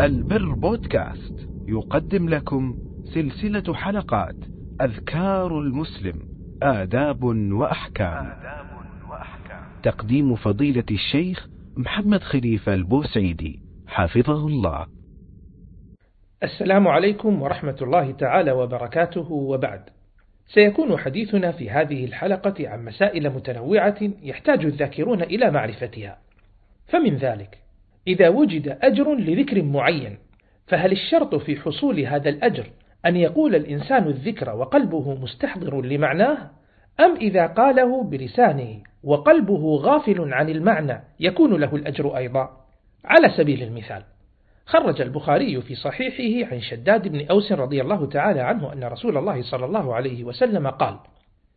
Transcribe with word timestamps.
البر 0.00 0.52
بودكاست 0.52 1.48
يقدم 1.68 2.28
لكم 2.28 2.78
سلسلة 3.14 3.74
حلقات 3.74 4.36
أذكار 4.80 5.58
المسلم 5.58 6.22
آداب 6.62 7.24
وأحكام. 7.52 8.32
تقديم 9.82 10.34
فضيلة 10.34 10.84
الشيخ 10.90 11.48
محمد 11.76 12.22
خليفة 12.22 12.74
البوسعيدي 12.74 13.60
حفظه 13.86 14.46
الله. 14.46 14.86
السلام 16.42 16.88
عليكم 16.88 17.42
ورحمة 17.42 17.76
الله 17.82 18.12
تعالى 18.12 18.52
وبركاته 18.52 19.32
وبعد. 19.32 19.82
سيكون 20.46 20.98
حديثنا 20.98 21.52
في 21.52 21.70
هذه 21.70 22.04
الحلقة 22.04 22.68
عن 22.68 22.84
مسائل 22.84 23.30
متنوعة 23.30 23.98
يحتاج 24.22 24.64
الذاكرون 24.64 25.22
إلى 25.22 25.50
معرفتها. 25.50 26.18
فمن 26.88 27.16
ذلك 27.16 27.65
إذا 28.06 28.28
وجد 28.28 28.78
أجر 28.82 29.14
لذكر 29.14 29.62
معين 29.62 30.18
فهل 30.66 30.92
الشرط 30.92 31.34
في 31.34 31.56
حصول 31.56 32.00
هذا 32.00 32.28
الأجر 32.28 32.66
أن 33.06 33.16
يقول 33.16 33.54
الإنسان 33.54 34.06
الذكر 34.06 34.56
وقلبه 34.56 35.14
مستحضر 35.14 35.82
لمعناه؟ 35.82 36.50
أم 37.00 37.16
إذا 37.16 37.46
قاله 37.46 38.04
بلسانه 38.04 38.82
وقلبه 39.04 39.76
غافل 39.76 40.32
عن 40.34 40.48
المعنى 40.48 41.00
يكون 41.20 41.60
له 41.60 41.76
الأجر 41.76 42.16
أيضا؟ 42.16 42.50
على 43.04 43.28
سبيل 43.36 43.62
المثال 43.62 44.02
خرج 44.66 45.00
البخاري 45.00 45.62
في 45.62 45.74
صحيحه 45.74 46.52
عن 46.52 46.60
شداد 46.60 47.08
بن 47.08 47.26
أوس 47.30 47.52
رضي 47.52 47.80
الله 47.80 48.06
تعالى 48.06 48.40
عنه 48.40 48.72
أن 48.72 48.84
رسول 48.84 49.16
الله 49.16 49.42
صلى 49.42 49.64
الله 49.64 49.94
عليه 49.94 50.24
وسلم 50.24 50.68
قال 50.68 50.98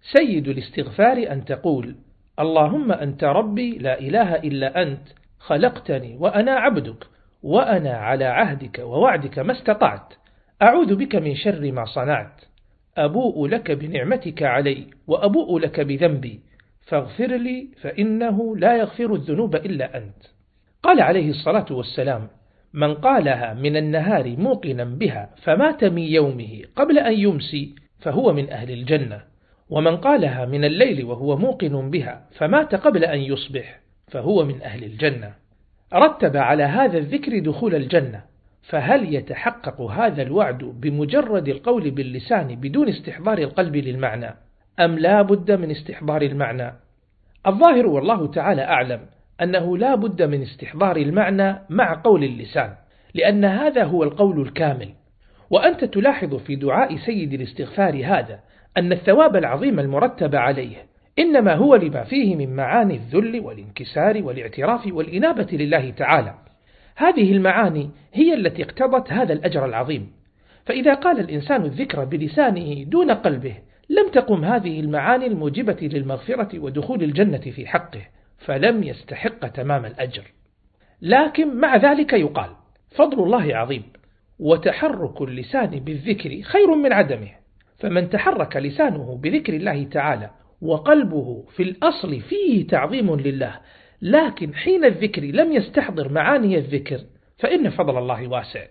سيد 0.02 0.48
الاستغفار 0.48 1.32
أن 1.32 1.46
تقول 1.46 1.96
اللهم 2.40 2.92
أنت 2.92 3.24
ربي 3.24 3.78
لا 3.78 4.00
إله 4.00 4.36
إلا 4.36 4.82
أنت 4.82 5.02
خلقتني 5.40 6.18
وأنا 6.20 6.52
عبدك 6.52 7.08
وأنا 7.44 7.92
على 7.92 8.26
عهدك 8.26 8.80
ووعدك 8.80 9.40
ما 9.40 9.52
استطعت. 9.52 10.14
أعوذ 10.62 10.96
بك 10.96 11.16
من 11.16 11.36
شر 11.36 11.72
ما 11.72 11.86
صنعت. 11.86 12.42
أبوء 12.98 13.48
لك 13.48 13.72
بنعمتك 13.72 14.44
علي 14.44 14.88
وأبوء 15.08 15.60
لك 15.60 15.80
بذنبي. 15.80 16.40
فاغفر 16.88 17.28
لي 17.28 17.68
فإنه 17.82 18.58
لا 18.58 18.78
يغفر 18.78 19.14
الذنوب 19.14 19.56
إلا 19.56 19.98
أنت. 19.98 20.24
قال 20.84 21.02
عليه 21.02 21.30
الصلاة 21.30 21.66
والسلام 21.72 22.28
من 22.74 22.94
قالها 22.94 23.54
من 23.54 23.78
النهار 23.78 24.36
موقنا 24.38 24.84
بها 24.84 25.30
فمات 25.44 25.84
من 25.84 26.02
يومه 26.02 26.62
قبل 26.76 27.00
أن 27.00 27.14
يمسي 27.14 27.76
فهو 28.00 28.34
من 28.34 28.50
أهل 28.50 28.72
الجنة. 28.72 29.22
ومن 29.70 29.98
قالها 29.98 30.46
من 30.46 30.66
الليل 30.66 31.06
وهو 31.06 31.38
موقن 31.38 31.90
بها 31.90 32.28
فمات 32.38 32.76
قبل 32.76 33.04
أن 33.04 33.20
يصبح 33.20 33.80
فهو 34.12 34.46
من 34.46 34.62
أهل 34.62 34.84
الجنة. 34.84 35.34
رتب 35.94 36.38
على 36.38 36.64
هذا 36.64 36.98
الذكر 36.98 37.40
دخول 37.40 37.76
الجنة. 37.76 38.22
فهل 38.70 39.16
يتحقق 39.16 39.82
هذا 39.82 40.22
الوعد 40.22 40.58
بمجرد 40.58 41.48
القول 41.48 41.92
باللسان 41.92 42.56
بدون 42.56 42.90
استحضار 42.90 43.38
القلب 43.38 43.76
للمعنى؟ 43.76 44.36
أم 44.80 45.00
لا 45.00 45.22
بد 45.22 45.52
من 45.52 45.72
استحضار 45.72 46.22
المعنى؟ 46.22 46.74
الظاهر 47.48 47.88
والله 47.88 48.28
تعالى 48.28 48.62
أعلم 48.62 49.00
أنه 49.42 49.78
لا 49.78 49.96
بد 49.96 50.22
من 50.22 50.42
استحضار 50.42 50.98
المعنى 50.98 51.56
مع 51.70 52.02
قول 52.04 52.24
اللسان 52.24 52.74
لأن 53.14 53.46
هذا 53.46 53.84
هو 53.84 54.04
القول 54.04 54.42
الكامل. 54.42 54.90
وأنت 55.50 55.84
تلاحظ 55.84 56.36
في 56.36 56.56
دعاء 56.56 56.98
سيد 56.98 57.34
الاستغفار 57.34 58.06
هذا 58.06 58.40
أن 58.78 58.92
الثواب 58.92 59.36
العظيم 59.36 59.80
المرتب 59.80 60.36
عليه 60.36 60.78
إنما 61.20 61.54
هو 61.54 61.76
لما 61.76 62.04
فيه 62.04 62.36
من 62.36 62.56
معاني 62.56 62.96
الذل 62.96 63.40
والانكسار 63.40 64.24
والاعتراف 64.24 64.88
والإنابة 64.88 65.48
لله 65.52 65.90
تعالى. 65.90 66.36
هذه 66.96 67.32
المعاني 67.32 67.90
هي 68.14 68.34
التي 68.34 68.64
اقتضت 68.64 69.14
هذا 69.14 69.34
الأجر 69.34 69.66
العظيم. 69.66 70.12
فإذا 70.66 70.94
قال 70.94 71.20
الإنسان 71.20 71.66
الذكر 71.66 72.06
بلسانه 72.06 72.84
دون 72.84 73.12
قلبه 73.12 73.56
لم 73.90 74.10
تقم 74.10 74.46
هذه 74.46 74.80
المعاني 74.80 75.28
الموجبة 75.28 75.78
للمغفرة 75.82 76.60
ودخول 76.60 77.04
الجنة 77.04 77.38
في 77.38 77.68
حقه 77.68 78.02
فلم 78.38 78.84
يستحق 78.84 79.48
تمام 79.48 79.86
الأجر. 79.86 80.24
لكن 81.02 81.56
مع 81.56 81.76
ذلك 81.76 82.14
يقال 82.14 82.50
فضل 82.90 83.24
الله 83.24 83.56
عظيم 83.56 83.84
وتحرك 84.40 85.22
اللسان 85.22 85.70
بالذكر 85.70 86.42
خير 86.42 86.76
من 86.76 86.94
عدمه. 86.94 87.30
فمن 87.78 88.10
تحرك 88.10 88.58
لسانه 88.58 89.20
بذكر 89.24 89.54
الله 89.54 89.84
تعالى 89.84 90.30
وقلبه 90.62 91.44
في 91.56 91.64
الأصل 91.64 92.20
فيه 92.20 92.68
تعظيم 92.68 93.16
لله 93.16 93.60
لكن 94.02 94.56
حين 94.56 94.86
الذكر 94.86 95.22
لم 95.22 95.52
يستحضر 95.52 96.12
معاني 96.12 96.58
الذكر 96.58 97.00
فإن 97.38 97.70
فضل 97.70 97.98
الله 97.98 98.28
واسع. 98.28 98.66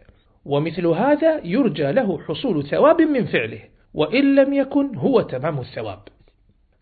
ومثل 0.44 0.86
هذا 0.86 1.40
يرجى 1.44 1.92
له 1.92 2.18
حصول 2.18 2.64
ثواب 2.64 3.02
من 3.02 3.26
فعله 3.26 3.60
وإن 3.94 4.34
لم 4.34 4.52
يكن 4.52 4.96
هو 4.96 5.20
تمام 5.20 5.60
الثواب. 5.60 5.98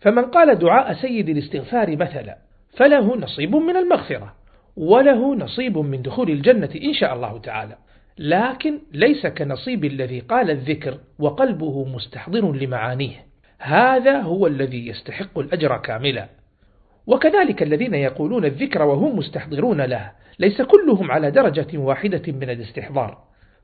فمن 0.00 0.24
قال 0.24 0.58
دعاء 0.58 0.92
سيد 0.92 1.28
الاستغفار 1.28 1.96
مثلا 1.96 2.38
فله 2.76 3.16
نصيب 3.16 3.56
من 3.56 3.76
المغفرة 3.76 4.34
وله 4.76 5.34
نصيب 5.34 5.78
من 5.78 6.02
دخول 6.02 6.30
الجنة 6.30 6.70
إن 6.82 6.92
شاء 6.92 7.14
الله 7.14 7.38
تعالى. 7.38 7.76
لكن 8.18 8.78
ليس 8.92 9.26
كنصيب 9.26 9.84
الذي 9.84 10.20
قال 10.20 10.50
الذكر 10.50 10.98
وقلبه 11.18 11.84
مستحضر 11.84 12.52
لمعانيه. 12.52 13.25
هذا 13.58 14.20
هو 14.20 14.46
الذي 14.46 14.86
يستحق 14.86 15.38
الأجر 15.38 15.76
كاملا. 15.76 16.28
وكذلك 17.06 17.62
الذين 17.62 17.94
يقولون 17.94 18.44
الذكر 18.44 18.82
وهم 18.82 19.18
مستحضرون 19.18 19.80
له 19.80 20.12
ليس 20.38 20.62
كلهم 20.62 21.10
على 21.10 21.30
درجة 21.30 21.78
واحدة 21.78 22.32
من 22.32 22.50
الاستحضار. 22.50 23.18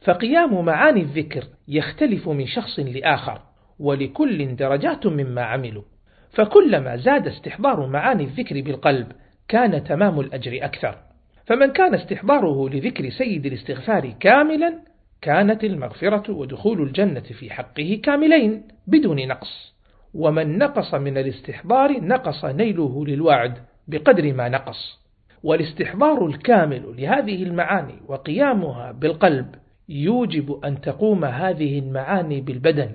فقيام 0.04 0.64
معاني 0.64 1.00
الذكر 1.00 1.44
يختلف 1.69 2.28
من 2.28 2.47
شخص 2.47 2.78
لآخر 2.78 3.41
ولكل 3.78 4.56
درجات 4.56 5.06
مما 5.06 5.42
عملوا. 5.42 5.82
فكلما 6.31 6.97
زاد 6.97 7.26
استحضار 7.26 7.86
معاني 7.86 8.25
الذكر 8.25 8.60
بالقلب 8.60 9.12
كان 9.48 9.84
تمام 9.84 10.20
الأجر 10.20 10.64
أكثر. 10.64 10.98
فمن 11.47 11.72
كان 11.72 11.94
استحضاره 11.94 12.69
لذكر 12.69 13.10
سيد 13.10 13.47
الاستغفار 13.47 14.14
كاملا 14.20 14.78
كانت 15.22 15.64
المغفرة 15.64 16.32
ودخول 16.32 16.82
الجنة 16.82 17.20
في 17.20 17.50
حقه 17.50 18.00
كاملين 18.04 18.62
بدون 18.86 19.28
نقص. 19.28 19.75
ومن 20.15 20.59
نقص 20.59 20.95
من 20.95 21.19
الاستحضار 21.19 22.00
نقص 22.00 22.45
نيله 22.45 23.05
للوعد 23.06 23.55
بقدر 23.89 24.33
ما 24.33 24.49
نقص. 24.49 25.03
والاستحضار 25.43 26.27
الكامل 26.27 26.95
لهذه 26.99 27.43
المعاني 27.43 27.95
وقيامها 28.09 28.93
بالقلب 28.93 29.55
يوجب 29.89 30.65
أن 30.65 30.81
تقوم 30.81 31.25
هذه 31.25 31.78
المعاني 31.78 32.41
بالبدن 32.41 32.91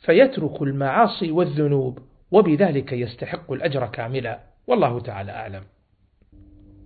فيترك 0.00 0.62
المعاصي 0.62 1.30
والذنوب 1.30 1.98
وبذلك 2.30 2.92
يستحق 2.92 3.52
الأجر 3.52 3.86
كاملا. 3.86 4.40
والله 4.66 5.00
تعالى 5.00 5.32
أعلم. 5.32 5.62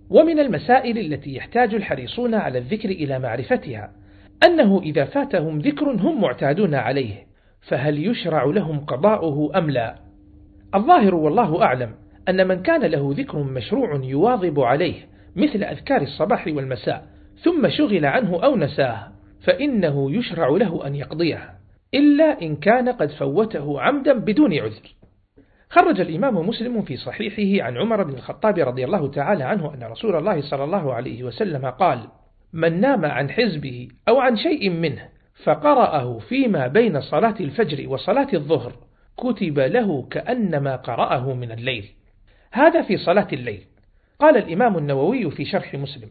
ومن 0.09 0.39
المسائل 0.39 0.97
التي 0.97 1.35
يحتاج 1.35 1.75
الحريصون 1.75 2.35
على 2.35 2.57
الذكر 2.57 2.89
إلى 2.89 3.19
معرفتها 3.19 3.91
أنه 4.45 4.81
إذا 4.83 5.05
فاتهم 5.05 5.59
ذكر 5.59 5.91
هم 5.91 6.21
معتادون 6.21 6.75
عليه. 6.75 7.32
فهل 7.67 8.07
يشرع 8.07 8.43
لهم 8.43 8.79
قضاؤه 8.79 9.57
أم 9.57 9.69
لا؟ 9.69 9.95
الظاهر 10.75 11.15
والله 11.15 11.63
أعلم 11.63 11.95
أن 12.29 12.47
من 12.47 12.61
كان 12.61 12.81
له 12.81 13.13
ذكر 13.17 13.43
مشروع 13.43 13.95
يواظب 14.03 14.59
عليه 14.59 14.95
مثل 15.35 15.63
أذكار 15.63 16.01
الصباح 16.01 16.47
والمساء 16.47 17.07
ثم 17.43 17.69
شغل 17.69 18.05
عنه 18.05 18.43
أو 18.43 18.55
نساه 18.55 19.11
فإنه 19.43 20.11
يشرع 20.11 20.47
له 20.49 20.87
أن 20.87 20.95
يقضيه 20.95 21.49
إلا 21.93 22.41
إن 22.41 22.55
كان 22.55 22.89
قد 22.89 23.11
فوته 23.11 23.81
عمدا 23.81 24.13
بدون 24.13 24.53
عذر. 24.53 24.95
خرج 25.69 26.01
الإمام 26.01 26.47
مسلم 26.49 26.81
في 26.81 26.97
صحيحه 26.97 27.65
عن 27.65 27.77
عمر 27.77 28.03
بن 28.03 28.13
الخطاب 28.13 28.59
رضي 28.59 28.85
الله 28.85 29.11
تعالى 29.11 29.43
عنه 29.43 29.73
أن 29.73 29.83
رسول 29.83 30.15
الله 30.15 30.41
صلى 30.41 30.63
الله 30.63 30.93
عليه 30.93 31.23
وسلم 31.23 31.65
قال 31.65 31.99
من 32.53 32.81
نام 32.81 33.05
عن 33.05 33.29
حزبه 33.29 33.87
أو 34.07 34.19
عن 34.19 34.37
شيء 34.37 34.69
منه 34.69 35.09
فقرأه 35.43 36.19
فيما 36.19 36.67
بين 36.67 37.01
صلاة 37.01 37.35
الفجر 37.39 37.89
وصلاة 37.89 38.27
الظهر 38.33 38.73
كتب 39.17 39.59
له 39.59 40.07
كأنما 40.11 40.75
قرأه 40.75 41.33
من 41.33 41.51
الليل. 41.51 41.85
هذا 42.51 42.81
في 42.81 42.97
صلاة 42.97 43.27
الليل. 43.33 43.63
قال 44.19 44.37
الإمام 44.37 44.77
النووي 44.77 45.31
في 45.31 45.45
شرح 45.45 45.75
مسلم 45.75 46.09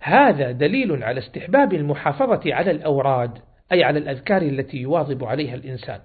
هذا 0.00 0.50
دليل 0.50 1.02
على 1.02 1.18
استحباب 1.18 1.74
المحافظة 1.74 2.54
على 2.54 2.70
الأوراد 2.70 3.38
أي 3.72 3.84
على 3.84 3.98
الأذكار 3.98 4.42
التي 4.42 4.76
يواظب 4.76 5.24
عليها 5.24 5.54
الإنسان 5.54 6.00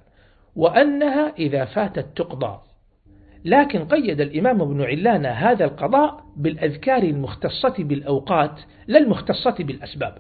وأنها 0.56 1.34
إذا 1.40 1.66
فاتت 1.66 2.06
تقضى. 2.16 2.60
لكن 3.46 3.86
قيد 3.86 4.22
الإمام 4.22 4.62
ابن 4.62 4.82
علان 4.82 5.26
هذا 5.26 5.66
القضاء 5.66 6.24
بالأذكار 6.38 7.04
المختصة 7.04 7.76
بالأوقات 7.80 8.60
لا 8.88 9.00
المختصة 9.00 9.56
بالأسباب. 9.60 10.18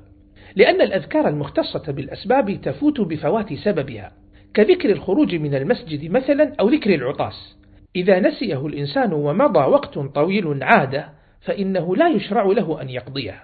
لأن 0.55 0.81
الأذكار 0.81 1.27
المختصة 1.27 1.91
بالأسباب 1.91 2.61
تفوت 2.61 3.01
بفوات 3.01 3.53
سببها 3.53 4.11
كذكر 4.53 4.89
الخروج 4.89 5.35
من 5.35 5.55
المسجد 5.55 6.11
مثلا 6.11 6.55
أو 6.59 6.69
ذكر 6.69 6.95
العطاس. 6.95 7.57
إذا 7.95 8.19
نسيه 8.19 8.67
الإنسان 8.67 9.13
ومضى 9.13 9.59
وقت 9.59 9.99
طويل 9.99 10.63
عادة 10.63 11.09
فإنه 11.41 11.95
لا 11.95 12.09
يشرع 12.09 12.43
له 12.43 12.81
أن 12.81 12.89
يقضيه. 12.89 13.43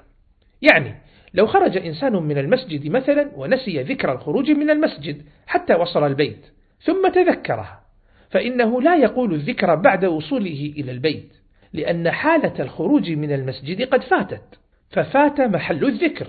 يعني 0.61 0.95
لو 1.33 1.47
خرج 1.47 1.77
إنسان 1.77 2.13
من 2.13 2.37
المسجد 2.37 2.87
مثلا 2.87 3.31
ونسي 3.35 3.83
ذكر 3.83 4.11
الخروج 4.11 4.51
من 4.51 4.69
المسجد 4.69 5.21
حتى 5.47 5.73
وصل 5.73 6.07
البيت 6.07 6.45
ثم 6.81 7.09
تذكره 7.09 7.79
فإنه 8.29 8.81
لا 8.81 8.95
يقول 8.95 9.33
الذكر 9.33 9.75
بعد 9.75 10.05
وصوله 10.05 10.73
إلى 10.77 10.91
البيت 10.91 11.33
لأن 11.73 12.11
حالة 12.11 12.53
الخروج 12.59 13.11
من 13.11 13.31
المسجد 13.31 13.81
قد 13.81 14.03
فاتت 14.03 14.59
ففات 14.89 15.41
محل 15.41 15.85
الذكر. 15.85 16.27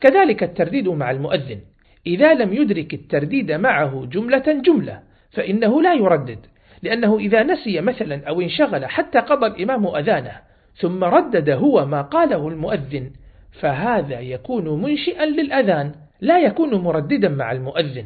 كذلك 0.00 0.42
الترديد 0.42 0.88
مع 0.88 1.10
المؤذن. 1.10 1.60
إذا 2.06 2.34
لم 2.34 2.52
يدرك 2.52 2.94
الترديد 2.94 3.52
معه 3.52 4.06
جملة 4.12 4.62
جملة 4.66 5.00
فإنه 5.30 5.82
لا 5.82 5.94
يردد. 5.94 6.38
لأنه 6.82 7.18
إذا 7.18 7.42
نسي 7.42 7.80
مثلا 7.80 8.28
أو 8.28 8.40
انشغل 8.40 8.86
حتى 8.86 9.18
قضى 9.18 9.46
الإمام 9.46 9.86
أذانه 9.86 10.32
ثم 10.76 11.04
ردد 11.04 11.50
هو 11.50 11.86
ما 11.86 12.02
قاله 12.02 12.48
المؤذن 12.48 13.10
فهذا 13.52 14.20
يكون 14.20 14.82
منشئا 14.82 15.26
للأذان 15.26 15.92
لا 16.20 16.38
يكون 16.38 16.74
مرددا 16.74 17.28
مع 17.28 17.52
المؤذن. 17.52 18.04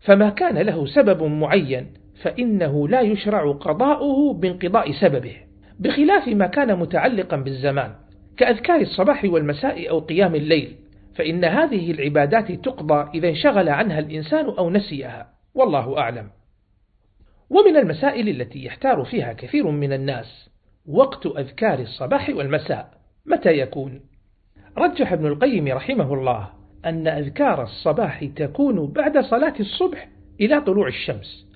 فما 0.00 0.30
كان 0.30 0.58
له 0.58 0.86
سبب 0.86 1.22
معين 1.22 1.86
فإنه 2.22 2.88
لا 2.88 3.00
يشرع 3.00 3.52
قضاؤه 3.52 4.34
بانقضاء 4.34 4.92
سببه. 4.92 5.36
بخلاف 5.80 6.28
ما 6.28 6.46
كان 6.46 6.78
متعلقا 6.78 7.36
بالزمان 7.36 7.90
كأذكار 8.36 8.80
الصباح 8.80 9.24
والمساء 9.24 9.90
أو 9.90 9.98
قيام 9.98 10.34
الليل 10.34 10.76
فإن 11.18 11.44
هذه 11.44 11.90
العبادات 11.90 12.52
تقضى 12.52 13.18
إذا 13.18 13.28
انشغل 13.28 13.68
عنها 13.68 13.98
الإنسان 13.98 14.44
أو 14.44 14.70
نسيها. 14.70 15.28
والله 15.54 15.98
أعلم. 15.98 16.30
ومن 17.50 17.76
المسائل 17.76 18.28
التي 18.28 18.64
يحتار 18.64 19.04
فيها 19.04 19.32
كثير 19.32 19.70
من 19.70 19.92
الناس 19.92 20.50
وقت 20.86 21.26
أذكار 21.26 21.78
الصباح 21.78 22.30
والمساء. 22.30 22.90
متى 23.26 23.50
يكون؟ 23.50 24.00
رجح 24.78 25.12
ابن 25.12 25.26
القيم 25.26 25.68
رحمه 25.68 26.14
الله 26.14 26.48
أن 26.84 27.08
أذكار 27.08 27.62
الصباح 27.62 28.24
تكون 28.24 28.92
بعد 28.92 29.18
صلاة 29.18 29.54
الصبح 29.60 30.08
إلى 30.40 30.60
طلوع 30.60 30.88
الشمس. 30.88 31.46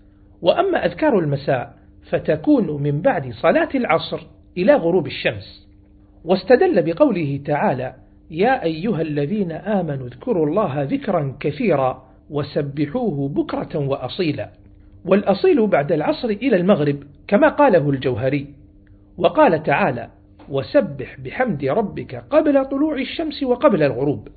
وأما 0.41 0.87
أذكار 0.87 1.19
المساء 1.19 1.75
فتكون 2.11 2.83
من 2.83 3.01
بعد 3.01 3.33
صلاة 3.33 3.69
العصر 3.75 4.21
إلى 4.57 4.75
غروب 4.75 5.07
الشمس. 5.07 5.69
واستدل 6.25 6.83
بقوله 6.83 7.41
تعالى 7.47 7.95
يا 8.33 8.65
أيها 8.65 9.03
الذين 9.03 9.53
آمنوا 9.53 10.07
اذكروا 10.07 10.47
الله 10.47 10.83
ذكرا 10.83 11.37
كثيرا 11.41 12.05
وسبحوه 12.31 13.29
بكرة 13.29 13.79
وأصيلا. 13.79 14.51
والأصيل 15.05 15.67
بعد 15.67 15.93
العصر 15.93 16.29
إلى 16.29 16.57
المغرب 16.57 17.03
كما 17.29 17.49
قاله 17.49 17.91
الجوهري. 17.91 18.47
وقال 19.19 19.63
تعالى 19.63 20.09
وسبح 20.49 21.21
بحمد 21.21 21.65
ربك 21.65 22.25
قبل 22.31 22.65
طلوع 22.65 22.99
الشمس 22.99 23.43
وقبل 23.43 23.83
الغروب. 23.83 24.29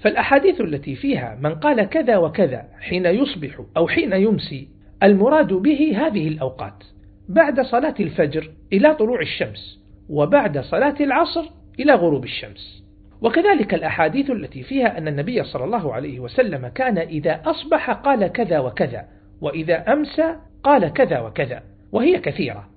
فالأحاديث 0.00 0.60
التي 0.60 0.96
فيها 0.96 1.38
من 1.42 1.54
قال 1.54 1.84
كذا 1.84 2.16
وكذا 2.16 2.64
حين 2.80 3.06
يصبح 3.06 3.60
أو 3.76 3.88
حين 3.88 4.12
يمسي 4.12 4.68
المراد 5.02 5.52
به 5.52 5.92
هذه 5.96 6.28
الأوقات 6.28 6.84
بعد 7.28 7.60
صلاة 7.60 7.94
الفجر 8.00 8.50
إلى 8.72 8.94
طلوع 8.94 9.20
الشمس 9.20 9.80
وبعد 10.08 10.58
صلاة 10.58 10.96
العصر 11.00 11.44
إلى 11.80 11.94
غروب 11.94 12.24
الشمس. 12.24 12.89
وكذلك 13.22 13.74
الأحاديث 13.74 14.30
التي 14.30 14.62
فيها 14.62 14.98
أن 14.98 15.08
النبي 15.08 15.44
صلى 15.44 15.64
الله 15.64 15.94
عليه 15.94 16.20
وسلم 16.20 16.68
كان 16.68 16.98
إذا 16.98 17.42
أصبح 17.46 17.90
قال 17.90 18.26
كذا 18.26 18.58
وكذا 18.58 19.04
وإذا 19.40 19.92
أمسى 19.92 20.36
قال 20.62 20.92
كذا 20.92 21.20
وكذا 21.20 21.62
وهي 21.92 22.18
كثيرة. 22.18 22.68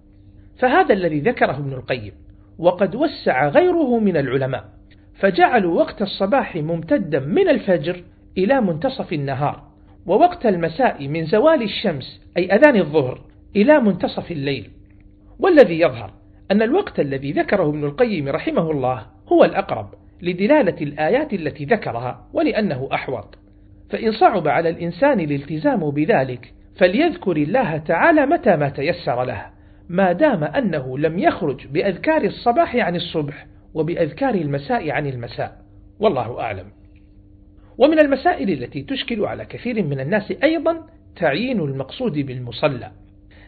فهذا 0.60 0.94
الذي 0.94 1.20
ذكره 1.20 1.52
ابن 1.52 1.74
القيم 1.74 2.12
وقد 2.60 2.96
وسع 2.96 3.48
غيره 3.48 4.00
من 4.00 4.18
العلماء 4.18 4.66
فجعلوا 5.14 5.80
وقت 5.80 6.02
الصباح 6.02 6.56
ممتدا 6.56 7.20
من 7.20 7.50
الفجر 7.50 8.04
إلى 8.38 8.62
منتصف 8.62 9.14
النهار 9.14 9.64
ووقت 10.06 10.46
المساء 10.46 11.08
من 11.08 11.26
زوال 11.26 11.64
الشمس 11.64 12.22
أي 12.38 12.56
أذان 12.56 12.76
الظهر 12.76 13.22
إلى 13.56 13.80
منتصف 13.80 14.32
الليل. 14.32 14.70
والذي 15.40 15.80
يظهر 15.80 16.14
أن 16.52 16.62
الوقت 16.62 17.00
الذي 17.00 17.32
ذكره 17.32 17.70
ابن 17.70 17.84
القيم 17.84 18.30
رحمه 18.30 18.72
الله 18.72 19.06
هو 19.28 19.44
الأقرب. 19.44 20.03
لدلالة 20.24 20.82
الآيات 20.82 21.34
التي 21.34 21.66
ذكرها 21.66 22.28
ولأنه 22.34 22.90
أحوط. 22.94 23.38
فإن 23.90 24.12
صعب 24.12 24.48
على 24.48 24.70
الإنسان 24.70 25.20
الالتزام 25.20 25.90
بذلك 25.90 26.54
فليذكر 26.80 27.38
الله 27.38 27.78
تعالى 27.78 28.26
متى 28.26 28.56
ما 28.56 28.70
تيسر 28.70 29.24
له 29.24 29.46
ما 29.90 30.12
دام 30.12 30.44
أنه 30.44 30.98
لم 30.98 31.20
يخرج 31.20 31.68
بأذكار 31.68 32.24
الصباح 32.24 32.76
عن 32.76 32.96
الصبح 32.96 33.48
وبأذكار 33.74 34.36
المساء 34.36 34.90
عن 34.90 35.08
المساء. 35.08 35.58
والله 36.00 36.40
أعلم. 36.40 36.66
ومن 37.78 38.00
المسائل 38.00 38.50
التي 38.50 38.82
تشكل 38.82 39.26
على 39.26 39.46
كثير 39.46 39.84
من 39.84 40.00
الناس 40.00 40.34
أيضا 40.44 40.88
تعيين 41.16 41.60
المقصود 41.60 42.14
بالمصلى. 42.14 42.92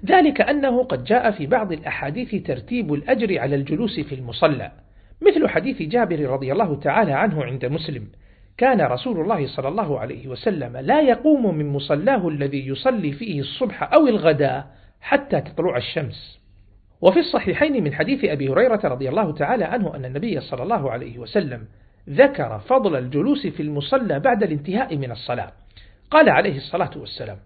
ذلك 0.05 0.41
أنه 0.41 0.83
قد 0.83 1.03
جاء 1.03 1.31
في 1.31 1.47
بعض 1.47 1.71
الأحاديث 1.71 2.47
ترتيب 2.47 2.93
الأجر 2.93 3.39
على 3.39 3.55
الجلوس 3.55 3.99
في 3.99 4.15
المصلى. 4.15 4.71
مثل 5.21 5.47
حديث 5.47 5.81
جابر 5.81 6.19
رضي 6.19 6.51
الله 6.51 6.75
تعالى 6.75 7.11
عنه 7.11 7.43
عند 7.43 7.65
مسلم. 7.65 8.07
كان 8.57 8.81
رسول 8.81 9.19
الله 9.21 9.47
صلى 9.47 9.67
الله 9.67 9.99
عليه 9.99 10.27
وسلم 10.27 10.77
لا 10.77 11.01
يقوم 11.01 11.55
من 11.55 11.69
مصلاه 11.69 12.27
الذي 12.27 12.67
يصلي 12.67 13.11
فيه 13.11 13.39
الصبح 13.39 13.93
أو 13.93 14.07
الغداء 14.07 14.67
حتى 15.01 15.41
تطلع 15.41 15.77
الشمس. 15.77 16.39
وفي 17.01 17.19
الصحيحين 17.19 17.83
من 17.83 17.93
حديث 17.93 18.25
أبي 18.25 18.49
هريرة 18.49 18.79
رضي 18.83 19.09
الله 19.09 19.33
تعالى 19.33 19.63
عنه 19.63 19.95
أن 19.95 20.05
النبي 20.05 20.39
صلى 20.39 20.63
الله 20.63 20.91
عليه 20.91 21.19
وسلم 21.19 21.67
ذكر 22.09 22.59
فضل 22.59 22.95
الجلوس 22.95 23.47
في 23.47 23.63
المصلى 23.63 24.19
بعد 24.19 24.43
الانتهاء 24.43 24.97
من 24.97 25.11
الصلاة. 25.11 25.51
قال 26.11 26.29
عليه 26.29 26.57
الصلاة 26.57 26.91
والسلام 26.97 27.37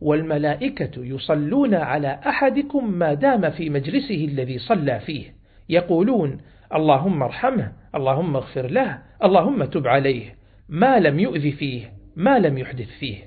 والملائكة 0.00 0.90
يصلون 0.96 1.74
على 1.74 2.20
أحدكم 2.26 2.92
ما 2.92 3.14
دام 3.14 3.50
في 3.50 3.70
مجلسه 3.70 4.24
الذي 4.24 4.58
صلى 4.58 5.00
فيه. 5.00 5.34
يقولون 5.68 6.40
اللهم 6.74 7.22
ارحمه 7.22 7.72
اللهم 7.94 8.36
اغفر 8.36 8.66
له 8.66 8.98
اللهم 9.24 9.64
تب 9.64 9.86
عليه. 9.86 10.34
ما 10.68 10.98
لم 10.98 11.18
يؤذ 11.18 11.52
فيه 11.52 11.92
ما 12.16 12.38
لم 12.38 12.58
يحدث 12.58 12.88
فيه. 12.98 13.18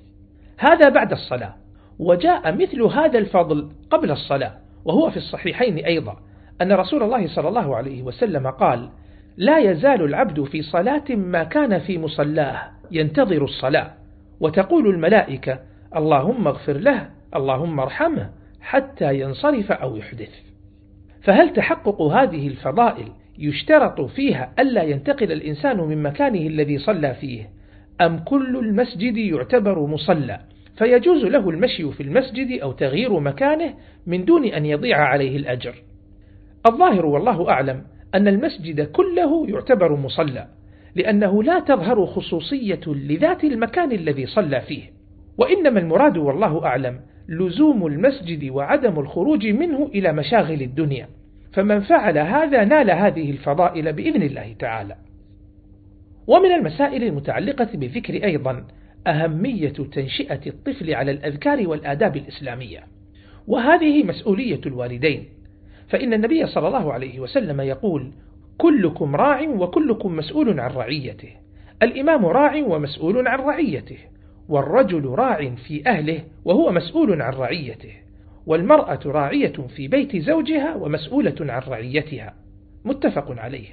هذا 0.58 0.90
بعد 0.90 1.12
الصلاة. 1.12 1.56
وجاء 2.00 2.56
مثل 2.56 2.82
هذا 2.82 3.20
الفضل 3.20 3.70
قبل 3.90 4.12
الصلاة 4.12 4.54
وهو 4.86 5.10
في 5.10 5.18
الصحيحين 5.18 5.78
أيضا. 5.78 6.18
أن 6.62 6.72
رسول 6.72 7.04
الله 7.04 7.28
صلى 7.28 7.48
الله 7.48 7.76
عليه 7.76 8.04
وسلم 8.04 8.48
قال 8.48 8.90
لا 9.38 9.58
يزال 9.58 10.02
العبد 10.02 10.44
في 10.44 10.62
صلاة 10.62 11.06
ما 11.10 11.44
كان 11.44 11.80
في 11.80 11.98
مصلاه 11.98 12.62
ينتظر 12.92 13.44
الصلاة. 13.44 13.94
وتقول 14.40 14.88
الملائكة 14.88 15.60
اللهم 15.96 16.48
اغفر 16.48 16.78
له 16.78 17.10
اللهم 17.36 17.80
ارحمه 17.80 18.30
حتى 18.62 19.20
ينصرف 19.20 19.72
أو 19.72 19.96
يحدث. 19.96 20.32
فهل 21.24 21.54
تحقق 21.54 22.02
هذه 22.02 22.48
الفضائل 22.48 23.12
يشترط 23.38 24.02
فيها 24.02 24.54
ألا 24.60 24.84
ينتقل 24.84 25.32
الإنسان 25.32 25.78
من 25.78 26.04
مكانه 26.04 26.48
الذي 26.48 26.78
صلى 26.78 27.14
فيه 27.14 27.50
أم 28.02 28.20
كل 28.20 28.58
المسجد 28.58 29.18
يعتبر 29.18 29.86
مصلى؟ 29.86 30.40
فيجوز 30.78 31.26
له 31.26 31.50
المشي 31.50 31.92
في 31.92 32.04
المسجد 32.04 32.62
أو 32.62 32.72
تغيير 32.72 33.20
مكانه 33.20 33.74
من 34.08 34.26
دون 34.26 34.46
أن 34.46 34.66
يضيع 34.66 34.98
عليه 34.98 35.38
الأجر. 35.38 35.76
الظاهر 36.68 37.06
والله 37.06 37.50
أعلم 37.50 37.84
أن 38.16 38.28
المسجد 38.28 38.82
كله 38.82 39.50
يعتبر 39.50 39.96
مصلى 39.96 40.48
لأنه 40.96 41.44
لا 41.44 41.60
تظهر 41.60 42.06
خصوصية 42.06 42.82
لذات 42.88 43.44
المكان 43.44 43.92
الذي 43.92 44.26
صلى 44.26 44.62
فيه. 44.62 44.84
وإنما 45.38 45.80
المراد 45.80 46.18
والله 46.18 46.66
أعلم 46.66 47.00
لزوم 47.30 47.88
المسجد 47.88 48.50
وعدم 48.50 49.00
الخروج 49.00 49.48
منه 49.48 49.86
إلى 49.96 50.14
مشاغل 50.14 50.62
الدنيا. 50.62 51.08
فمن 51.58 51.80
فعل 51.80 52.18
هذا 52.18 52.64
نال 52.64 52.92
هذه 52.92 53.32
الفضائل 53.32 53.94
بإذن 53.94 54.22
الله 54.22 54.56
تعالى. 54.60 54.96
ومن 56.28 56.52
المسائل 56.52 57.04
المتعلقة 57.04 57.70
بالذكر 57.74 58.14
أيضا 58.14 58.68
أهمية 59.08 59.70
تنشئة 59.70 60.40
الطفل 60.48 60.94
على 60.94 61.12
الأذكار 61.12 61.68
والآداب 61.68 62.18
الإسلامية 62.18 62.84
وهذه 63.48 64.04
مسؤولية 64.04 64.62
الوالدين. 64.66 65.26
فإن 65.90 66.14
النبي 66.14 66.48
صلى 66.48 66.68
الله 66.68 66.94
عليه 66.94 67.20
وسلم 67.20 67.62
يقول 67.62 68.12
كلكم 68.58 69.16
راع 69.16 69.42
وكلكم 69.42 70.16
مسؤول 70.16 70.60
عن 70.60 70.72
رعيته 70.72 71.30
الإمام 71.84 72.26
راع 72.26 72.56
ومسؤول 72.56 73.28
عن 73.28 73.40
رعيته 73.40 73.98
والرجل 74.50 75.06
راع 75.06 75.56
في 75.56 75.88
أهله 75.88 76.24
وهو 76.46 76.72
مسؤول 76.72 77.22
عن 77.22 77.34
رعيته. 77.34 78.07
والمرأة 78.48 79.00
راعية 79.06 79.54
في 79.76 79.88
بيت 79.88 80.16
زوجها 80.16 80.76
ومسؤولة 80.76 81.36
عن 81.40 81.62
رعيتها. 81.68 82.34
متفق 82.86 83.40
عليه. 83.40 83.68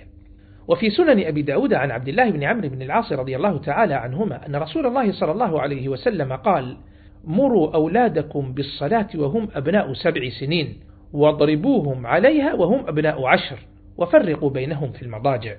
وفي 0.68 0.90
سنن 0.90 1.24
أبي 1.24 1.42
داود 1.42 1.74
عن 1.74 1.90
عبد 1.90 2.08
الله 2.08 2.30
بن 2.30 2.44
عمرو 2.44 2.68
بن 2.68 2.82
العاص 2.82 3.12
رضي 3.12 3.36
الله 3.36 3.58
تعالى 3.58 3.94
عنهما 3.94 4.46
أن 4.46 4.56
رسول 4.56 4.86
الله 4.86 5.12
صلى 5.12 5.32
الله 5.32 5.60
عليه 5.60 5.88
وسلم 5.88 6.32
قال 6.32 6.76
مروا 7.24 7.74
أولادكم 7.74 8.54
بالصلاة 8.54 9.08
وهم 9.14 9.48
أبناء 9.54 9.92
سبع 9.92 10.28
سنين 10.40 10.80
واضربوهم 11.12 12.06
عليها 12.06 12.54
وهم 12.54 12.88
أبناء 12.88 13.26
عشر 13.26 13.58
وفرقوا 13.96 14.50
بينهم 14.50 14.92
في 14.92 15.02
المضاجع. 15.02 15.54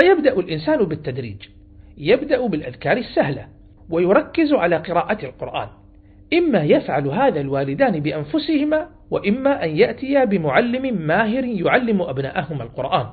فيبدأ 0.00 0.38
الإنسان 0.38 0.84
بالتدريج. 0.84 1.42
يبدأ 1.98 2.46
بالأذكار 2.46 2.96
السهلة 2.96 3.46
ويركز 3.90 4.52
على 4.52 4.76
قراءة 4.76 5.26
القرآن. 5.26 5.68
إما 6.32 6.62
يفعل 6.64 7.06
هذا 7.06 7.40
الوالدان 7.40 8.00
بأنفسهما 8.00 8.88
وإما 9.10 9.64
أن 9.64 9.76
يأتيا 9.76 10.24
بمعلم 10.24 11.06
ماهر 11.06 11.44
يعلم 11.44 12.02
أبناءهما 12.02 12.62
القرآن. 12.62 13.06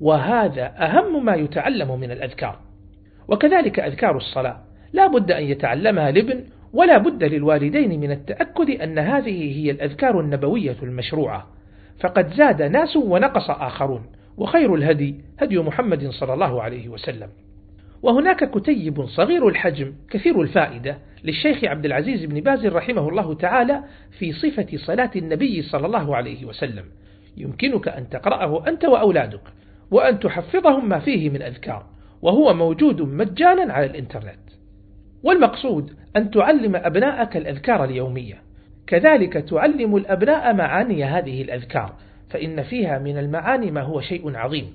وهذا 0.00 0.74
أهم 0.78 1.24
ما 1.24 1.34
يتعلم 1.34 2.00
من 2.00 2.10
الأذكار. 2.10 2.58
وكذلك 3.28 3.80
أذكار 3.80 4.16
الصلاة. 4.16 4.60
لا 4.92 5.06
بد 5.06 5.30
أن 5.30 5.44
يتعلمها 5.44 6.08
الابن 6.08 6.44
ولا 6.72 6.98
بد 6.98 7.24
للوالدين 7.24 8.00
من 8.00 8.10
التأكد 8.10 8.70
أن 8.70 8.98
هذه 8.98 9.58
هي 9.58 9.70
الأذكار 9.70 10.20
النبوية 10.20 10.76
المشروعة. 10.82 11.46
فقد 12.00 12.34
زاد 12.34 12.62
ناس 12.62 12.96
ونقص 12.96 13.50
آخرون. 13.50 14.02
وخير 14.36 14.74
الهدي 14.74 15.20
هدي 15.38 15.58
محمد 15.58 16.08
صلى 16.08 16.34
الله 16.34 16.62
عليه 16.62 16.88
وسلم. 16.88 17.28
وهناك 18.02 18.50
كتيب 18.50 19.06
صغير 19.06 19.48
الحجم 19.48 19.92
كثير 20.10 20.40
الفائدة. 20.40 20.98
للشيخ 21.24 21.64
عبد 21.64 21.84
العزيز 21.84 22.24
بن 22.24 22.40
باز 22.40 22.66
رحمه 22.66 23.08
الله 23.08 23.34
تعالى 23.34 23.82
في 24.18 24.32
صفة 24.32 24.66
صلاة 24.76 25.10
النبي 25.16 25.62
صلى 25.62 25.86
الله 25.86 26.16
عليه 26.16 26.44
وسلم. 26.44 26.84
يمكنك 27.36 27.88
أن 27.88 28.08
تقرأه 28.08 28.68
أنت 28.68 28.84
وأولادك 28.84 29.40
وأن 29.90 30.18
تحفظهم 30.18 30.88
ما 30.88 30.98
فيه 30.98 31.30
من 31.30 31.42
أذكار 31.42 31.86
وهو 32.22 32.54
موجود 32.54 33.02
مجانا 33.02 33.72
على 33.72 33.86
الإنترنت. 33.86 34.38
والمقصود 35.22 35.90
أن 36.16 36.30
تعلم 36.30 36.76
أبناءك 36.76 37.36
الأذكار 37.36 37.84
اليومية. 37.84 38.42
كذلك 38.86 39.32
تعلم 39.32 39.96
الأبناء 39.96 40.54
معاني 40.54 41.04
هذه 41.04 41.42
الأذكار 41.42 41.94
فإن 42.30 42.62
فيها 42.62 42.98
من 42.98 43.18
المعاني 43.18 43.70
ما 43.70 43.82
هو 43.82 44.00
شيء 44.00 44.36
عظيم. 44.36 44.74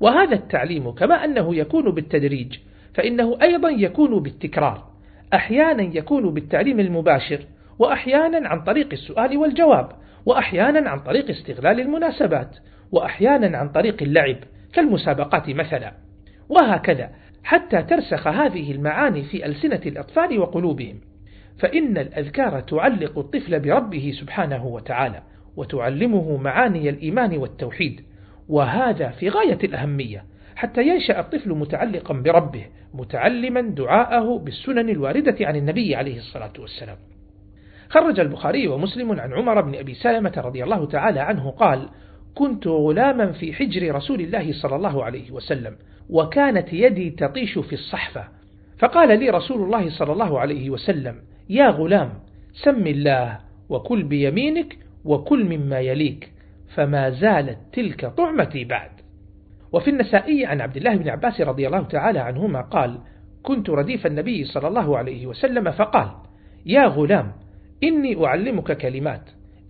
وهذا 0.00 0.34
التعليم 0.34 0.90
كما 0.90 1.24
أنه 1.24 1.56
يكون 1.56 1.90
بالتدريج 1.90 2.56
فإنه 2.94 3.38
أيضا 3.42 3.70
يكون 3.70 4.22
بالتكرار. 4.22 4.91
أحيانا 5.34 5.82
يكون 5.82 6.34
بالتعليم 6.34 6.80
المباشر 6.80 7.46
وأحيانا 7.78 8.48
عن 8.48 8.60
طريق 8.60 8.88
السؤال 8.92 9.36
والجواب 9.36 9.88
وأحيانا 10.26 10.90
عن 10.90 10.98
طريق 10.98 11.30
استغلال 11.30 11.80
المناسبات 11.80 12.56
وأحيانا 12.92 13.58
عن 13.58 13.68
طريق 13.68 14.02
اللعب 14.02 14.36
كالمسابقات 14.72 15.50
مثلا. 15.50 15.92
وهكذا 16.48 17.10
حتى 17.44 17.82
ترسخ 17.82 18.26
هذه 18.26 18.72
المعاني 18.72 19.22
في 19.22 19.46
ألسنة 19.46 19.80
الأطفال 19.86 20.38
وقلوبهم. 20.38 21.00
فإن 21.58 21.98
الأذكار 21.98 22.60
تعلق 22.60 23.18
الطفل 23.18 23.60
بربه 23.60 24.12
سبحانه 24.20 24.66
وتعالى 24.66 25.22
وتعلمه 25.56 26.36
معاني 26.36 26.88
الإيمان 26.88 27.36
والتوحيد. 27.38 28.00
وهذا 28.48 29.08
في 29.08 29.28
غاية 29.28 29.58
الأهمية 29.64 30.24
حتى 30.56 30.82
ينشأ 30.88 31.20
الطفل 31.20 31.50
متعلقا 31.50 32.14
بربه 32.14 32.64
متعلما 32.94 33.60
دعاءه 33.60 34.38
بالسنن 34.38 34.88
الواردة 34.88 35.36
عن 35.40 35.56
النبي 35.56 35.96
عليه 35.96 36.16
الصلاة 36.16 36.52
والسلام. 36.58 36.96
خرج 37.88 38.20
البخاري 38.20 38.68
ومسلم 38.68 39.20
عن 39.20 39.32
عمر 39.32 39.60
بن 39.60 39.74
أبي 39.74 39.94
سلمة 39.94 40.32
رضي 40.36 40.64
الله 40.64 40.86
تعالى 40.86 41.20
عنه 41.20 41.50
قال 41.50 41.88
كنت 42.34 42.66
غلاما 42.66 43.32
في 43.32 43.52
حجر 43.52 43.94
رسول 43.94 44.20
الله 44.20 44.52
صلى 44.52 44.76
الله 44.76 45.04
عليه 45.04 45.30
وسلم 45.30 45.76
وكانت 46.10 46.72
يدي 46.72 47.10
تطيش 47.10 47.58
في 47.58 47.72
الصحفة. 47.72 48.24
فقال 48.78 49.18
لي 49.18 49.30
رسول 49.30 49.62
الله 49.62 49.90
صلى 49.90 50.12
الله 50.12 50.40
عليه 50.40 50.70
وسلم 50.70 51.16
يا 51.50 51.68
غلام 51.68 52.12
سم 52.52 52.86
الله 52.86 53.38
وكل 53.68 54.02
بيمينك 54.02 54.78
وكل 55.04 55.44
مما 55.44 55.80
يليك 55.80 56.32
فما 56.74 57.10
زالت 57.10 57.58
تلك 57.72 58.06
طعمتي 58.06 58.64
بعد. 58.64 58.90
وفي 59.72 59.90
النسائي 59.90 60.46
عن 60.46 60.60
عبد 60.60 60.76
الله 60.76 60.96
بن 60.96 61.08
عباس 61.08 61.40
رضي 61.40 61.66
الله 61.66 61.82
تعالى 61.82 62.18
عنهما 62.18 62.60
قال 62.60 62.98
كنت 63.42 63.70
رديف 63.70 64.06
النبي 64.06 64.44
صلى 64.44 64.68
الله 64.68 64.98
عليه 64.98 65.26
وسلم 65.26 65.70
فقال 65.70 66.10
يا 66.66 66.86
غلام 66.86 67.32
إني 67.84 68.26
أعلمك 68.26 68.76
كلمات 68.76 69.22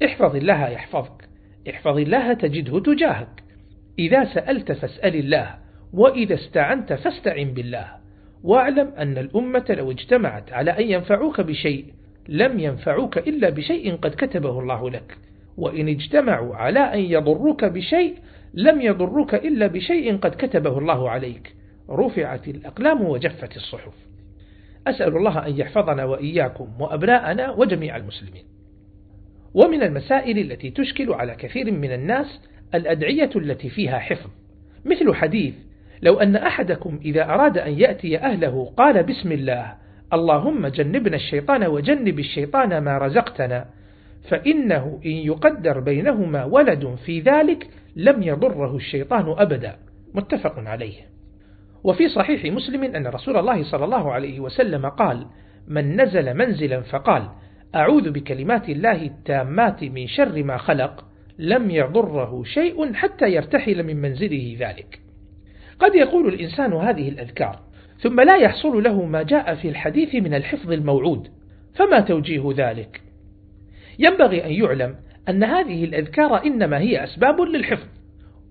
احفظ 0.04 0.36
الله 0.36 0.68
يحفظك 0.68 1.28
احفظ 1.70 1.98
الله 1.98 2.32
تجده 2.32 2.80
تجاهك 2.80 3.42
إذا 3.98 4.24
سألت 4.24 4.72
فاسأل 4.72 5.16
الله 5.16 5.54
وإذا 5.92 6.34
استعنت 6.34 6.92
فاستعن 6.92 7.54
بالله 7.54 7.86
واعلم 8.44 8.88
أن 8.98 9.18
الأمة 9.18 9.64
لو 9.78 9.90
اجتمعت 9.90 10.52
على 10.52 10.70
أن 10.70 10.90
ينفعوك 10.90 11.40
بشيء 11.40 11.84
لم 12.28 12.58
ينفعوك 12.60 13.18
إلا 13.18 13.50
بشيء 13.50 13.96
قد 13.96 14.10
كتبه 14.10 14.60
الله 14.60 14.90
لك 14.90 15.18
وإن 15.56 15.88
اجتمعوا 15.88 16.56
على 16.56 16.80
أن 16.80 16.98
يضروك 16.98 17.64
بشيء 17.64 18.14
لم 18.54 18.80
يضروك 18.80 19.34
إلا 19.34 19.66
بشيء 19.66 20.16
قد 20.16 20.30
كتبه 20.30 20.78
الله 20.78 21.10
عليك. 21.10 21.54
رفعت 21.90 22.48
الأقلام 22.48 23.02
وجفت 23.02 23.56
الصحف. 23.56 23.94
أسأل 24.86 25.16
الله 25.16 25.46
أن 25.46 25.56
يحفظنا 25.58 26.04
وإياكم 26.04 26.68
وأبناءنا 26.80 27.50
وجميع 27.50 27.96
المسلمين. 27.96 28.44
ومن 29.54 29.82
المسائل 29.82 30.38
التي 30.38 30.70
تشكل 30.70 31.12
على 31.12 31.34
كثير 31.34 31.70
من 31.70 31.92
الناس 31.92 32.40
الأدعية 32.74 33.30
التي 33.36 33.70
فيها 33.70 33.98
حفظ. 33.98 34.30
مثل 34.84 35.14
حديث 35.14 35.54
لو 36.02 36.20
أن 36.20 36.36
أحدكم 36.36 37.00
إذا 37.04 37.24
أراد 37.24 37.58
أن 37.58 37.72
يأتي 37.72 38.18
أهله 38.18 38.72
قال 38.76 39.02
بسم 39.02 39.32
الله 39.32 39.74
اللهم 40.12 40.66
جنبنا 40.66 41.16
الشيطان 41.16 41.64
وجنب 41.64 42.18
الشيطان 42.18 42.78
ما 42.78 42.98
رزقتنا 42.98 43.66
فإنه 44.30 45.00
إن 45.06 45.10
يقدر 45.10 45.80
بينهما 45.80 46.44
ولد 46.44 46.96
في 47.06 47.20
ذلك 47.20 47.68
لم 47.96 48.22
يضره 48.22 48.76
الشيطان 48.76 49.34
أبدا 49.38 49.76
متفق 50.14 50.58
عليه. 50.58 50.94
وفي 51.84 52.08
صحيح 52.08 52.44
مسلم 52.44 52.84
أن 52.84 53.06
رسول 53.06 53.36
الله 53.36 53.64
صلى 53.64 53.84
الله 53.84 54.12
عليه 54.12 54.40
وسلم 54.40 54.86
قال 54.86 55.26
من 55.68 56.00
نزل 56.00 56.34
منزلا 56.34 56.80
فقال 56.80 57.28
أعوذ 57.74 58.10
بكلمات 58.10 58.68
الله 58.68 59.02
التامات 59.02 59.84
من 59.84 60.06
شر 60.06 60.42
ما 60.42 60.56
خلق 60.56 61.04
لم 61.38 61.70
يضره 61.70 62.42
شيء 62.44 62.92
حتى 62.92 63.32
يرتحل 63.32 63.82
من 63.82 63.96
منزله 63.96 64.56
ذلك. 64.58 65.00
قد 65.78 65.94
يقول 65.94 66.28
الإنسان 66.28 66.72
هذه 66.72 67.08
الأذكار 67.08 67.60
ثم 67.98 68.20
لا 68.20 68.36
يحصل 68.36 68.82
له 68.82 69.04
ما 69.04 69.22
جاء 69.22 69.54
في 69.54 69.68
الحديث 69.68 70.14
من 70.14 70.34
الحفظ 70.34 70.72
الموعود 70.72 71.28
فما 71.74 72.00
توجيه 72.00 72.52
ذلك؟ 72.56 73.00
ينبغي 73.98 74.44
أن 74.46 74.52
يعلم 74.52 74.94
أن 75.28 75.44
هذه 75.44 75.84
الأذكار 75.84 76.44
إنما 76.44 76.78
هي 76.78 77.04
أسباب 77.04 77.40
للحفظ 77.40 77.86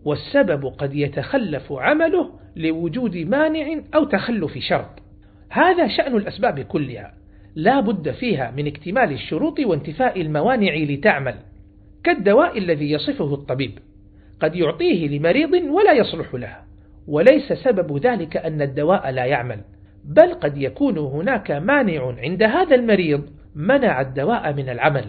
والسبب 0.05 0.65
قد 0.65 0.95
يتخلف 0.95 1.71
عمله 1.71 2.29
لوجود 2.55 3.17
مانع 3.17 3.81
أو 3.95 4.03
تخلف 4.03 4.57
شرط. 4.57 5.01
هذا 5.49 5.87
شأن 5.87 6.15
الأسباب 6.15 6.59
كلها 6.59 7.13
لا 7.55 7.79
بد 7.79 8.11
فيها 8.11 8.51
من 8.57 8.67
اكتمال 8.67 9.11
الشروط 9.11 9.59
وانتفاء 9.59 10.21
الموانع 10.21 10.75
لتعمل. 10.75 11.35
كالدواء 12.03 12.57
الذي 12.57 12.91
يصفه 12.91 13.33
الطبيب 13.33 13.71
قد 14.39 14.55
يعطيه 14.55 15.07
لمريض 15.07 15.53
ولا 15.53 15.91
يصلح 15.91 16.35
له. 16.35 16.57
وليس 17.07 17.53
سبب 17.53 17.97
ذلك 17.97 18.37
أن 18.37 18.61
الدواء 18.61 19.09
لا 19.09 19.25
يعمل 19.25 19.59
بل 20.05 20.33
قد 20.33 20.57
يكون 20.57 20.97
هناك 20.97 21.51
مانع 21.51 22.15
عند 22.17 22.43
هذا 22.43 22.75
المريض 22.75 23.23
منع 23.55 24.01
الدواء 24.01 24.53
من 24.53 24.69
العمل. 24.69 25.05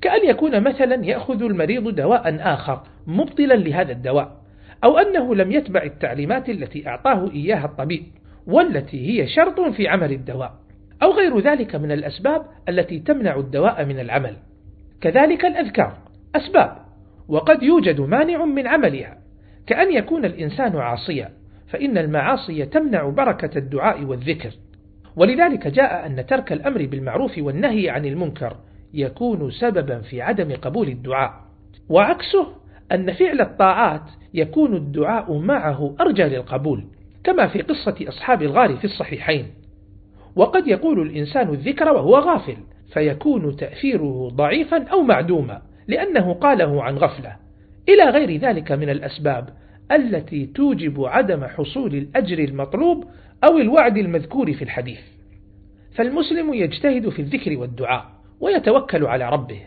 كأن 0.00 0.28
يكون 0.28 0.62
مثلا 0.62 1.04
يأخذ 1.04 1.42
المريض 1.42 1.94
دواء 1.94 2.36
آخر 2.54 2.82
مبطلا 3.06 3.54
لهذا 3.54 3.92
الدواء 3.92 4.40
أو 4.84 4.98
أنه 4.98 5.34
لم 5.34 5.52
يتبع 5.52 5.82
التعليمات 5.82 6.48
التي 6.48 6.88
أعطاه 6.88 7.30
إياها 7.30 7.64
الطبيب 7.64 8.02
والتي 8.46 9.08
هي 9.08 9.28
شرط 9.28 9.60
في 9.60 9.88
عمل 9.88 10.12
الدواء 10.12 10.54
أو 11.02 11.12
غير 11.12 11.40
ذلك 11.40 11.74
من 11.74 11.92
الأسباب 11.92 12.46
التي 12.68 12.98
تمنع 12.98 13.36
الدواء 13.36 13.84
من 13.84 14.00
العمل. 14.00 14.36
كذلك 15.00 15.44
الأذكار 15.44 15.96
أسباب 16.36 16.76
وقد 17.28 17.62
يوجد 17.62 18.00
مانع 18.00 18.44
من 18.44 18.66
عملها. 18.66 19.18
كأن 19.66 19.92
يكون 19.92 20.24
الإنسان 20.24 20.76
عاصيا 20.76 21.30
فإن 21.68 21.98
المعاصي 21.98 22.66
تمنع 22.66 23.08
بركة 23.08 23.58
الدعاء 23.58 24.04
والذكر. 24.04 24.50
ولذلك 25.16 25.66
جاء 25.66 26.06
أن 26.06 26.26
ترك 26.26 26.52
الأمر 26.52 26.86
بالمعروف 26.86 27.38
والنهي 27.38 27.90
عن 27.90 28.06
المنكر 28.06 28.56
يكون 28.94 29.50
سببا 29.50 29.98
في 29.98 30.22
عدم 30.22 30.56
قبول 30.56 30.88
الدعاء 30.88 31.34
وعكسه 31.88 32.46
أن 32.92 33.12
فعل 33.12 33.40
الطاعات 33.40 34.02
يكون 34.34 34.76
الدعاء 34.76 35.38
معه 35.38 35.96
أرجى 36.00 36.22
للقبول 36.22 36.84
كما 37.24 37.46
في 37.46 37.62
قصة 37.62 37.96
أصحاب 38.08 38.42
الغار 38.42 38.76
في 38.76 38.84
الصحيحين. 38.84 39.46
وقد 40.36 40.68
يقول 40.68 41.02
الإنسان 41.02 41.48
الذكر 41.48 41.92
وهو 41.92 42.18
غافل 42.18 42.56
فيكون 42.92 43.56
تأثيره 43.56 44.28
ضعيفا 44.34 44.84
أو 44.84 45.02
معدوما 45.02 45.62
لأنه 45.88 46.34
قاله 46.34 46.82
عن 46.82 46.96
غفلة. 46.96 47.36
إلى 47.88 48.04
غير 48.04 48.40
ذلك 48.40 48.72
من 48.72 48.90
الأسباب 48.90 49.48
التي 49.92 50.46
توجب 50.46 51.04
عدم 51.04 51.44
حصول 51.44 51.94
الأجر 51.94 52.38
المطلوب 52.38 53.04
أو 53.44 53.58
الوعد 53.58 53.96
المذكور 53.96 54.52
في 54.52 54.62
الحديث. 54.62 55.00
فالمسلم 55.94 56.54
يجتهد 56.54 57.08
في 57.08 57.22
الذكر 57.22 57.56
والدعاء. 57.56 58.19
ويتوكل 58.40 59.06
على 59.06 59.28
ربه 59.28 59.60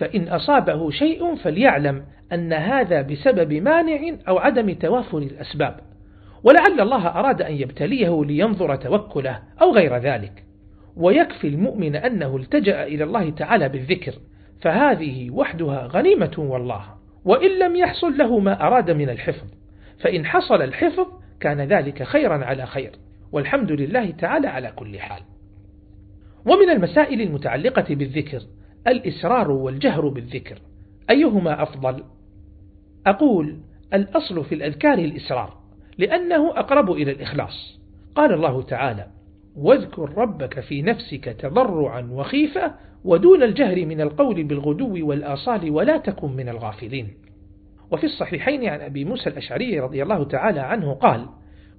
فإن 0.00 0.28
أصابه 0.28 0.90
شيء 0.90 1.36
فليعلم 1.36 2.04
أن 2.32 2.52
هذا 2.52 3.02
بسبب 3.02 3.52
مانع 3.52 4.16
أو 4.28 4.38
عدم 4.38 4.72
توافر 4.72 5.18
الأسباب. 5.18 5.80
ولعل 6.44 6.80
الله 6.80 7.08
أراد 7.08 7.42
أن 7.42 7.52
يبتليه 7.52 8.24
لينظر 8.24 8.76
توكله 8.76 9.38
أو 9.62 9.74
غير 9.74 9.96
ذلك. 9.96 10.44
ويكفي 10.96 11.48
المؤمن 11.48 11.96
أنه 11.96 12.36
التجأ 12.36 12.84
إلى 12.84 13.04
الله 13.04 13.30
تعالى 13.30 13.68
بالذكر 13.68 14.12
فهذه 14.60 15.30
وحدها 15.30 15.86
غنيمة 15.86 16.34
والله. 16.38 16.84
وإن 17.24 17.58
لم 17.58 17.76
يحصل 17.76 18.18
له 18.18 18.38
ما 18.38 18.66
أراد 18.66 18.90
من 18.90 19.10
الحفظ 19.10 19.46
فإن 20.00 20.26
حصل 20.26 20.62
الحفظ 20.62 21.06
كان 21.40 21.60
ذلك 21.60 22.02
خيرا 22.02 22.44
على 22.44 22.66
خير. 22.66 22.90
والحمد 23.32 23.72
لله 23.72 24.10
تعالى 24.10 24.48
على 24.48 24.72
كل 24.76 24.98
حال. 24.98 25.22
ومن 26.46 26.70
المسائل 26.70 27.20
المتعلقة 27.20 27.94
بالذكر 27.94 28.42
الإسرار 28.86 29.50
والجهر 29.50 30.08
بالذكر. 30.08 30.58
أيهما 31.10 31.62
أفضل؟ 31.62 32.04
أقول 33.06 33.58
الأصل 33.94 34.44
في 34.44 34.54
الأذكار 34.54 34.98
الإسرار 34.98 35.60
لأنه 35.98 36.50
أقرب 36.58 36.90
إلى 36.90 37.12
الإخلاص. 37.12 37.80
قال 38.14 38.34
الله 38.34 38.62
تعالى 38.62 39.06
واذكر 39.56 40.18
ربك 40.18 40.60
في 40.60 40.82
نفسك 40.82 41.24
تضرعا 41.24 42.08
وخيفة 42.12 42.74
ودون 43.04 43.42
الجهر 43.42 43.86
من 43.86 44.00
القول 44.00 44.44
بالغدو 44.44 45.08
والآصال 45.08 45.70
ولا 45.70 45.96
تكن 45.96 46.32
من 46.36 46.48
الغافلين. 46.48 47.08
وفي 47.90 48.04
الصحيحين 48.04 48.68
عن 48.68 48.80
أبي 48.80 49.04
موسى 49.04 49.30
الأشعري 49.30 49.80
رضي 49.80 50.02
الله 50.02 50.24
تعالى 50.24 50.60
عنه 50.60 50.94
قال 50.94 51.26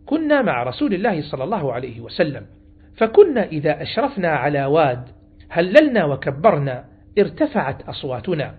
كنا 0.06 0.42
مع 0.42 0.64
رسول 0.64 0.94
الله 0.94 1.22
صلى 1.22 1.44
الله 1.44 1.74
عليه 1.74 2.02
وسلم 2.02 2.46
فكنا 3.02 3.46
إذا 3.46 3.82
أشرفنا 3.82 4.28
على 4.28 4.66
واد 4.66 5.10
هللنا 5.50 6.06
وكبرنا 6.06 6.86
ارتفعت 7.20 7.82
أصواتنا. 7.82 8.56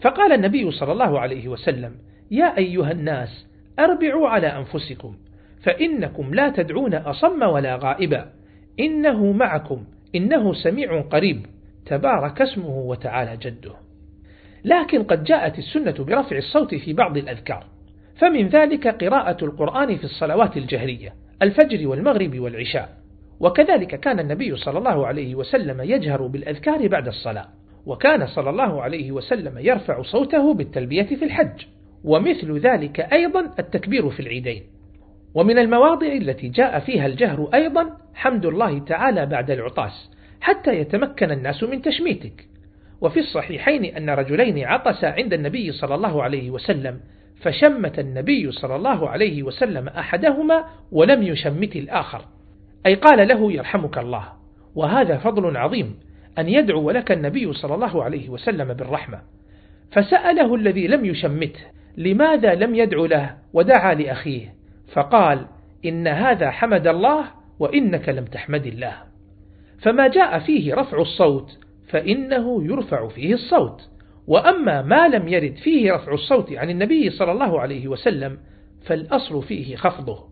فقال 0.00 0.32
النبي 0.32 0.70
صلى 0.70 0.92
الله 0.92 1.20
عليه 1.20 1.48
وسلم 1.48 1.94
يا 2.30 2.58
أيها 2.58 2.92
الناس 2.92 3.46
أربعوا 3.78 4.28
على 4.28 4.46
أنفسكم 4.46 5.16
فإنكم 5.62 6.34
لا 6.34 6.48
تدعون 6.48 6.94
أصم 6.94 7.42
ولا 7.42 7.76
غائبا. 7.76 8.32
إنه 8.80 9.32
معكم 9.32 9.84
إنه 10.14 10.52
سميع 10.52 11.00
قريب. 11.00 11.46
تبارك 11.86 12.42
اسمه 12.42 12.78
وتعالى 12.78 13.36
جده. 13.36 13.74
لكن 14.64 15.02
قد 15.02 15.24
جاءت 15.24 15.58
السنة 15.58 16.04
برفع 16.04 16.36
الصوت 16.36 16.74
في 16.74 16.92
بعض 16.92 17.16
الأذكار. 17.16 17.66
فمن 18.16 18.48
ذلك 18.48 19.04
قراءة 19.04 19.44
القرآن 19.44 19.96
في 19.96 20.04
الصلوات 20.04 20.56
الجهرية 20.56 21.14
الفجر 21.42 21.88
والمغرب 21.88 22.38
والعشاء. 22.38 22.99
وكذلك 23.40 24.00
كان 24.00 24.20
النبي 24.20 24.56
صلى 24.56 24.78
الله 24.78 25.06
عليه 25.06 25.34
وسلم 25.34 25.80
يجهر 25.80 26.26
بالأذكار 26.26 26.88
بعد 26.88 27.08
الصلاة 27.08 27.48
وكان 27.86 28.26
صلى 28.26 28.50
الله 28.50 28.82
عليه 28.82 29.12
وسلم 29.12 29.58
يرفع 29.58 30.02
صوته 30.02 30.54
بالتلبية 30.54 31.02
في 31.02 31.24
الحج 31.24 31.64
ومثل 32.04 32.58
ذلك 32.58 33.00
أيضا 33.00 33.54
التكبير 33.58 34.10
في 34.10 34.20
العيدين. 34.20 34.62
ومن 35.34 35.58
المواضع 35.58 36.06
التي 36.06 36.48
جاء 36.48 36.78
فيها 36.78 37.06
الجهر 37.06 37.50
أيضا 37.54 37.96
حمد 38.14 38.46
الله 38.46 38.78
تعالى 38.78 39.26
بعد 39.26 39.50
العطاس 39.50 40.10
حتى 40.40 40.74
يتمكن 40.74 41.30
الناس 41.30 41.62
من 41.62 41.82
تشميتك. 41.82 42.46
وفي 43.00 43.20
الصحيحين 43.20 43.84
أن 43.84 44.10
رجلين 44.10 44.64
عطسا 44.64 45.06
عند 45.06 45.32
النبي 45.32 45.72
صلى 45.72 45.94
الله 45.94 46.22
عليه 46.22 46.50
وسلم 46.50 47.00
فشمت 47.42 47.98
النبي 47.98 48.52
صلى 48.52 48.76
الله 48.76 49.08
عليه 49.08 49.42
وسلم 49.42 49.88
أحدهما 49.88 50.64
ولم 50.92 51.22
يشمت 51.22 51.76
الآخر. 51.76 52.24
أي 52.86 52.94
قال 52.94 53.28
له 53.28 53.52
يرحمك 53.52 53.98
الله. 53.98 54.24
وهذا 54.74 55.16
فضل 55.18 55.56
عظيم 55.56 55.98
أن 56.38 56.48
يدعو 56.48 56.90
لك 56.90 57.12
النبي 57.12 57.52
صلى 57.52 57.74
الله 57.74 58.04
عليه 58.04 58.28
وسلم 58.28 58.74
بالرحمة. 58.74 59.20
فسأله 59.92 60.54
الذي 60.54 60.86
لم 60.86 61.04
يشمته 61.04 61.60
لماذا 61.96 62.54
لم 62.54 62.74
يدعو 62.74 63.06
له 63.06 63.36
ودعا 63.52 63.94
لأخيه؟ 63.94 64.54
فقال 64.92 65.46
إن 65.84 66.08
هذا 66.08 66.50
حمد 66.50 66.86
الله 66.86 67.24
وإنك 67.58 68.08
لم 68.08 68.24
تحمد 68.24 68.66
الله. 68.66 68.94
فما 69.78 70.08
جاء 70.08 70.38
فيه 70.38 70.74
رفع 70.74 71.00
الصوت 71.00 71.58
فإنه 71.88 72.64
يرفع 72.64 73.08
فيه 73.08 73.34
الصوت. 73.34 73.88
وأما 74.26 74.82
ما 74.82 75.08
لم 75.08 75.28
يرد 75.28 75.56
فيه 75.56 75.92
رفع 75.92 76.12
الصوت 76.12 76.52
عن 76.52 76.70
النبي 76.70 77.10
صلى 77.10 77.32
الله 77.32 77.60
عليه 77.60 77.88
وسلم 77.88 78.38
فالأصل 78.84 79.42
فيه 79.42 79.76
خفضه. 79.76 80.29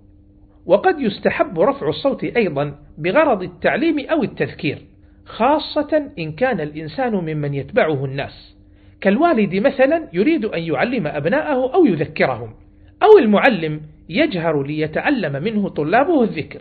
وقد 0.69 1.01
يستحب 1.01 1.61
رفع 1.61 1.89
الصوت 1.89 2.25
أيضا 2.25 2.75
بغرض 2.99 3.43
التعليم 3.43 4.11
أو 4.11 4.23
التذكير 4.23 4.79
خاصة 5.25 6.11
إن 6.19 6.33
كان 6.33 6.61
الإنسان 6.61 7.13
ممن 7.13 7.55
يتبعه 7.55 8.05
الناس. 8.05 8.57
كالوالد 9.01 9.55
مثلا 9.55 10.09
يريد 10.13 10.45
أن 10.45 10.63
يعلم 10.63 11.07
أبناءه 11.07 11.75
أو 11.75 11.87
يذكرهم 11.87 12.55
أو 13.03 13.19
المعلم 13.19 13.81
يجهر 14.09 14.63
ليتعلم 14.63 15.43
منه 15.43 15.69
طلابه 15.69 16.23
الذكر. 16.23 16.61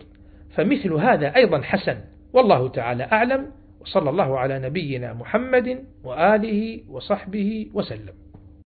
فمثل 0.54 0.92
هذا 0.92 1.36
أيضا 1.36 1.60
حسن. 1.60 1.96
والله 2.32 2.68
تعالى 2.68 3.08
أعلم. 3.12 3.46
وصلى 3.80 4.10
الله 4.10 4.38
على 4.38 4.58
نبينا 4.58 5.14
محمد 5.14 5.84
وآله 6.04 6.80
وصحبه 6.90 7.66
وسلم. 7.74 8.27